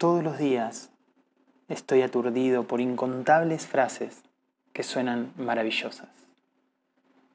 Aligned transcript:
Todos 0.00 0.24
los 0.24 0.38
días 0.38 0.88
estoy 1.68 2.00
aturdido 2.00 2.66
por 2.66 2.80
incontables 2.80 3.66
frases 3.66 4.22
que 4.72 4.82
suenan 4.82 5.34
maravillosas. 5.36 6.08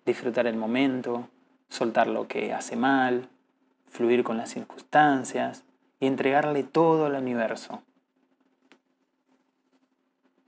Disfrutar 0.04 0.47
el 0.47 0.57
momento, 0.57 1.29
soltar 1.70 2.07
lo 2.07 2.28
que 2.28 2.54
hace 2.54 2.75
mal, 2.75 3.29
fluir 3.88 4.23
con 4.23 4.38
las 4.38 4.49
circunstancias 4.49 5.63
y 5.99 6.07
entregarle 6.07 6.63
todo 6.63 7.05
al 7.05 7.13
universo. 7.13 7.83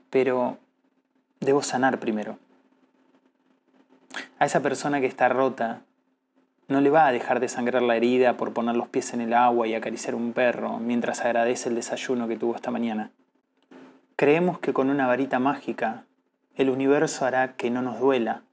Pero 0.09 0.57
debo 1.39 1.61
sanar 1.61 1.99
primero. 1.99 2.39
A 4.39 4.47
esa 4.47 4.63
persona 4.63 5.01
que 5.01 5.05
está 5.05 5.29
rota, 5.29 5.83
no 6.67 6.81
le 6.81 6.89
va 6.89 7.07
a 7.07 7.11
dejar 7.11 7.39
de 7.39 7.47
sangrar 7.47 7.81
la 7.81 7.95
herida 7.95 8.35
por 8.35 8.53
poner 8.53 8.75
los 8.75 8.89
pies 8.89 9.13
en 9.13 9.21
el 9.21 9.33
agua 9.33 9.67
y 9.67 9.75
acariciar 9.75 10.15
un 10.15 10.33
perro 10.33 10.79
mientras 10.79 11.23
agradece 11.23 11.69
el 11.69 11.75
desayuno 11.75 12.27
que 12.27 12.37
tuvo 12.37 12.55
esta 12.55 12.71
mañana. 12.71 13.11
Creemos 14.15 14.59
que 14.59 14.73
con 14.73 14.89
una 14.89 15.07
varita 15.07 15.39
mágica 15.39 16.05
el 16.55 16.69
universo 16.69 17.25
hará 17.25 17.55
que 17.55 17.69
no 17.69 17.81
nos 17.81 17.99
duela, 17.99 18.43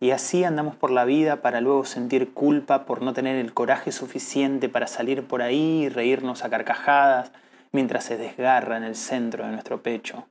y 0.00 0.10
así 0.10 0.42
andamos 0.42 0.74
por 0.74 0.90
la 0.90 1.04
vida 1.04 1.42
para 1.42 1.60
luego 1.60 1.84
sentir 1.84 2.32
culpa 2.34 2.84
por 2.84 3.02
no 3.02 3.12
tener 3.12 3.36
el 3.36 3.54
coraje 3.54 3.92
suficiente 3.92 4.68
para 4.68 4.88
salir 4.88 5.28
por 5.28 5.42
ahí 5.42 5.84
y 5.84 5.88
reírnos 5.88 6.44
a 6.44 6.50
carcajadas 6.50 7.30
mientras 7.70 8.02
se 8.02 8.16
desgarra 8.16 8.76
en 8.76 8.82
el 8.82 8.96
centro 8.96 9.44
de 9.44 9.52
nuestro 9.52 9.80
pecho 9.80 10.26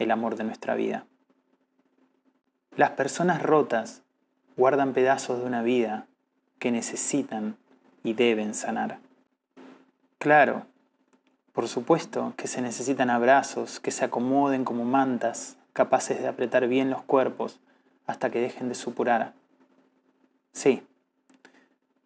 el 0.00 0.10
amor 0.10 0.34
de 0.34 0.42
nuestra 0.42 0.74
vida. 0.74 1.06
Las 2.76 2.90
personas 2.90 3.42
rotas 3.42 4.02
guardan 4.56 4.92
pedazos 4.92 5.38
de 5.38 5.46
una 5.46 5.62
vida 5.62 6.08
que 6.58 6.70
necesitan 6.70 7.56
y 8.02 8.14
deben 8.14 8.54
sanar. 8.54 8.98
Claro, 10.18 10.66
por 11.52 11.68
supuesto 11.68 12.34
que 12.36 12.48
se 12.48 12.60
necesitan 12.62 13.10
abrazos 13.10 13.80
que 13.80 13.90
se 13.90 14.04
acomoden 14.04 14.64
como 14.64 14.84
mantas 14.84 15.56
capaces 15.72 16.20
de 16.20 16.28
apretar 16.28 16.68
bien 16.68 16.90
los 16.90 17.02
cuerpos 17.02 17.60
hasta 18.06 18.30
que 18.30 18.40
dejen 18.40 18.68
de 18.68 18.74
supurar. 18.74 19.34
Sí, 20.52 20.82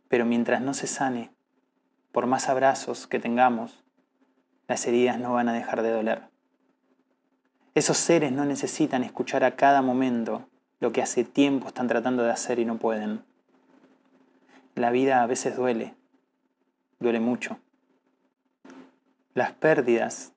pero 0.09 0.25
mientras 0.25 0.61
no 0.61 0.75
se 0.75 0.87
sane, 0.87 1.31
por 2.13 2.27
más 2.27 2.49
abrazos 2.49 3.07
que 3.07 3.21
tengamos, 3.21 3.83
las 4.67 4.87
heridas 4.87 5.19
no 5.19 5.33
van 5.33 5.49
a 5.49 5.53
dejar 5.53 5.83
de 5.83 5.91
doler. 5.91 6.23
Esos 7.75 7.97
seres 7.97 8.33
no 8.33 8.45
necesitan 8.45 9.05
escuchar 9.05 9.45
a 9.45 9.55
cada 9.55 9.83
momento 9.83 10.49
lo 10.81 10.91
que 10.91 11.03
hace 11.03 11.25
tiempo 11.25 11.69
están 11.69 11.87
tratando 11.87 12.25
de 12.25 12.31
hacer 12.31 12.59
y 12.59 12.65
no 12.65 12.79
pueden. 12.79 13.23
La 14.75 14.91
vida 14.91 15.23
a 15.23 15.27
veces 15.27 15.57
duele, 15.57 15.95
duele 16.99 17.21
mucho. 17.21 17.59
Las 19.35 19.53
pérdidas, 19.53 20.33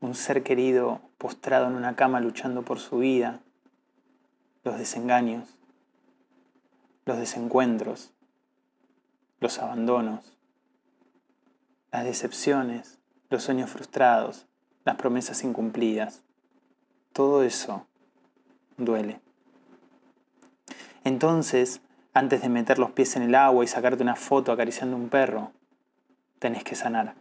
un 0.00 0.14
ser 0.14 0.42
querido 0.42 1.00
postrado 1.18 1.68
en 1.68 1.74
una 1.74 1.96
cama 1.96 2.20
luchando 2.20 2.62
por 2.62 2.78
su 2.78 2.98
vida, 2.98 3.40
los 4.64 4.78
desengaños, 4.78 5.58
los 7.04 7.18
desencuentros, 7.18 8.12
los 9.40 9.58
abandonos, 9.58 10.36
las 11.90 12.04
decepciones, 12.04 12.98
los 13.28 13.42
sueños 13.42 13.70
frustrados, 13.70 14.46
las 14.84 14.96
promesas 14.96 15.44
incumplidas. 15.44 16.22
Todo 17.12 17.42
eso 17.42 17.86
duele. 18.76 19.20
Entonces, 21.04 21.80
antes 22.14 22.42
de 22.42 22.48
meter 22.48 22.78
los 22.78 22.90
pies 22.90 23.16
en 23.16 23.22
el 23.22 23.34
agua 23.34 23.64
y 23.64 23.68
sacarte 23.68 24.02
una 24.02 24.16
foto 24.16 24.52
acariciando 24.52 24.96
un 24.96 25.08
perro, 25.08 25.52
tenés 26.38 26.64
que 26.64 26.74
sanar. 26.74 27.14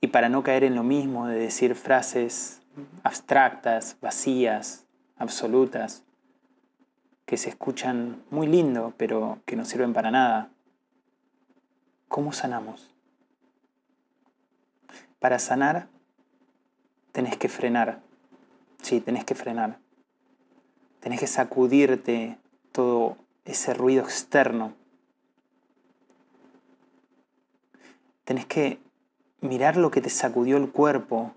Y 0.00 0.08
para 0.08 0.28
no 0.28 0.42
caer 0.42 0.64
en 0.64 0.74
lo 0.74 0.82
mismo 0.82 1.26
de 1.26 1.38
decir 1.38 1.74
frases 1.74 2.62
abstractas, 3.02 3.96
vacías, 4.00 4.86
absolutas, 5.16 6.04
que 7.26 7.36
se 7.36 7.50
escuchan 7.50 8.22
muy 8.30 8.46
lindo, 8.46 8.94
pero 8.96 9.38
que 9.44 9.56
no 9.56 9.64
sirven 9.64 9.92
para 9.92 10.10
nada, 10.10 10.50
¿cómo 12.08 12.32
sanamos? 12.32 12.90
Para 15.20 15.38
sanar, 15.38 15.88
tenés 17.12 17.36
que 17.36 17.48
frenar. 17.48 18.00
Sí, 18.82 19.00
tenés 19.00 19.24
que 19.24 19.34
frenar. 19.34 19.78
Tenés 21.00 21.20
que 21.20 21.26
sacudirte 21.26 22.38
todo 22.72 23.16
ese 23.44 23.74
ruido 23.74 24.02
externo. 24.02 24.74
Tenés 28.24 28.46
que 28.46 28.78
mirar 29.40 29.76
lo 29.76 29.90
que 29.90 30.00
te 30.00 30.10
sacudió 30.10 30.56
el 30.56 30.70
cuerpo 30.70 31.32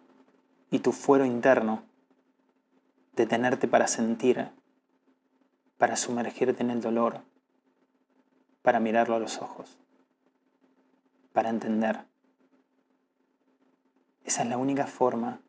y 0.69 0.79
tu 0.79 0.91
fuero 0.91 1.25
interno. 1.25 1.83
Detenerte 3.16 3.67
para 3.67 3.88
sentir, 3.88 4.49
para 5.77 5.95
sumergirte 5.95 6.63
en 6.63 6.71
el 6.71 6.81
dolor, 6.81 7.21
para 8.61 8.79
mirarlo 8.79 9.15
a 9.15 9.19
los 9.19 9.41
ojos, 9.41 9.77
para 11.31 11.50
entender. 11.50 12.05
Esa 14.23 14.44
es 14.44 14.50
la 14.50 14.57
única 14.57 14.88
forma 14.88 15.41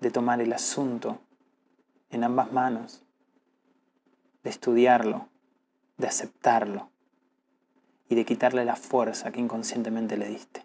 de 0.00 0.10
tomar 0.10 0.40
el 0.42 0.52
asunto 0.52 1.20
en 2.10 2.24
ambas 2.24 2.52
manos 2.52 3.04
de 4.44 4.50
estudiarlo, 4.50 5.28
de 5.96 6.06
aceptarlo 6.06 6.90
y 8.08 8.14
de 8.14 8.24
quitarle 8.24 8.64
la 8.64 8.76
fuerza 8.76 9.32
que 9.32 9.40
inconscientemente 9.40 10.16
le 10.16 10.28
diste. 10.28 10.63